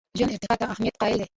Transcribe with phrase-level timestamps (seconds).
[0.17, 1.27] ژوند ارتقا ته اهمیت قایل دی.